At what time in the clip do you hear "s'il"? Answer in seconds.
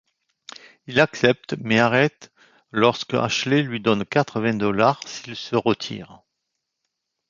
5.07-5.35